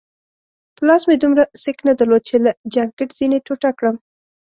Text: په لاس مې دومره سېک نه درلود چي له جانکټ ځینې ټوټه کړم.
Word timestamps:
په 0.75 0.81
لاس 0.87 1.01
مې 1.07 1.15
دومره 1.21 1.43
سېک 1.61 1.77
نه 1.87 1.93
درلود 1.99 2.23
چي 2.29 2.35
له 2.45 2.51
جانکټ 2.73 3.09
ځینې 3.19 3.37
ټوټه 3.45 3.71
کړم. 3.77 3.95